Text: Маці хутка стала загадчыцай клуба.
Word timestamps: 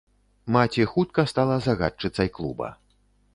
Маці 0.55 0.87
хутка 0.93 1.25
стала 1.33 1.59
загадчыцай 1.67 2.33
клуба. 2.39 2.73